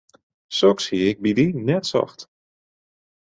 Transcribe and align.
Soks 0.59 0.85
hie 0.91 1.05
ik 1.11 1.17
by 1.23 1.31
dy 1.37 1.47
net 1.67 1.85
socht. 1.91 2.19